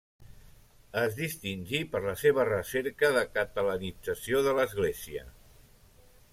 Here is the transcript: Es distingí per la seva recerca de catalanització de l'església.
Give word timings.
Es 1.01 1.17
distingí 1.19 1.81
per 1.91 2.01
la 2.07 2.15
seva 2.23 2.47
recerca 2.49 3.13
de 3.19 3.25
catalanització 3.37 4.45
de 4.51 4.59
l'església. 4.61 5.29